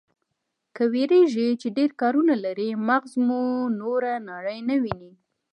[0.75, 3.41] که وېرېږئ چې ډېر کارونه لرئ، مغز مو
[3.81, 5.11] نوره نړۍ نه ويني.